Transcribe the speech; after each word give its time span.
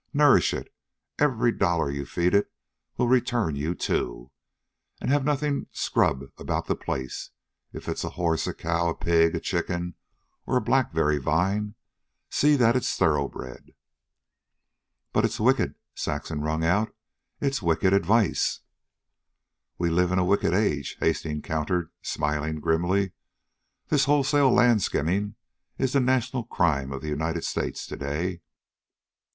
Nourish 0.15 0.51
it. 0.51 0.73
Every 1.19 1.51
dollar 1.51 1.91
you 1.91 2.07
feed 2.07 2.33
it 2.33 2.51
will 2.97 3.07
return 3.07 3.55
you 3.55 3.75
two. 3.75 4.31
And 4.99 5.11
have 5.11 5.23
nothing 5.23 5.67
scrub 5.71 6.23
about 6.39 6.65
the 6.65 6.75
place. 6.75 7.29
If 7.71 7.87
it's 7.87 8.03
a 8.03 8.09
horse, 8.17 8.47
a 8.47 8.55
cow, 8.55 8.89
a 8.89 8.95
pig, 8.95 9.35
a 9.35 9.39
chicken, 9.39 9.93
or 10.47 10.57
a 10.57 10.59
blackberry 10.59 11.19
vine, 11.19 11.75
see 12.31 12.55
that 12.55 12.75
it's 12.75 12.97
thoroughbred." 12.97 13.75
"But 15.13 15.23
it's 15.23 15.39
wicked!" 15.39 15.75
Saxon 15.93 16.41
wrung 16.41 16.63
out. 16.65 16.95
"It's 17.39 17.61
wicked 17.61 17.93
advice." 17.93 18.61
"We 19.77 19.91
live 19.91 20.11
in 20.11 20.17
a 20.17 20.25
wicked 20.25 20.55
age," 20.55 20.97
Hastings 20.99 21.45
countered, 21.45 21.91
smiling 22.01 22.59
grimly. 22.59 23.11
"This 23.89 24.05
wholesale 24.05 24.51
land 24.51 24.81
skinning 24.81 25.35
is 25.77 25.93
the 25.93 25.99
national 25.99 26.45
crime 26.45 26.91
of 26.91 27.03
the 27.03 27.09
United 27.09 27.43
States 27.43 27.85
to 27.85 27.95
day. 27.95 28.41